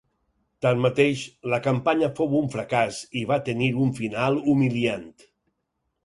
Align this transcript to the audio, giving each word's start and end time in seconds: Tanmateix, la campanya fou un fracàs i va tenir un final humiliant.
Tanmateix, 0.65 1.25
la 1.53 1.59
campanya 1.67 2.09
fou 2.19 2.33
un 2.39 2.47
fracàs 2.55 3.01
i 3.21 3.23
va 3.33 3.37
tenir 3.49 3.67
un 3.83 3.91
final 3.99 4.39
humiliant. 4.55 5.05